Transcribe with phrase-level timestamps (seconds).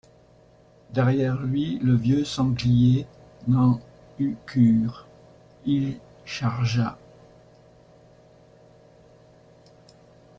[0.93, 3.05] Derrière lui, le vieux sanglier
[3.47, 3.79] n’en
[4.19, 5.05] eut cure,
[5.67, 6.97] il chargea.